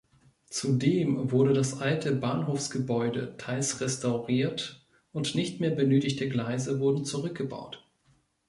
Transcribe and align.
Zudem 0.49 1.31
wurde 1.31 1.53
das 1.53 1.79
alte 1.79 2.15
Bahnhofsgebäude 2.15 3.37
teils 3.37 3.81
restauriert, 3.81 4.83
und 5.11 5.35
nicht 5.35 5.59
mehr 5.59 5.69
benötigte 5.69 6.27
Gleise 6.27 6.79
wurden 6.79 7.05
zurückgebaut. 7.05 7.87